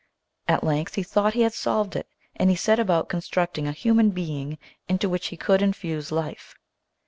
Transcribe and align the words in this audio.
At 0.47 0.63
length 0.63 0.95
he 0.95 1.03
thought 1.03 1.35
he 1.35 1.41
had 1.43 1.53
solved 1.53 1.95
it 1.95 2.07
and 2.35 2.49
he 2.49 2.55
set 2.55 2.79
about 2.79 3.07
con 3.07 3.19
structing 3.19 3.67
a 3.67 3.71
human 3.71 4.09
being 4.09 4.57
into 4.89 5.07
which 5.07 5.27
he 5.27 5.37
could 5.37 5.61
infuse 5.61 6.11
life. 6.11 6.55